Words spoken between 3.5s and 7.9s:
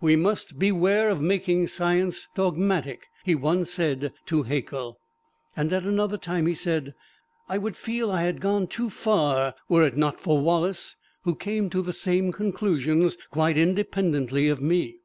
said to Haeckel. And at another time he said, "I would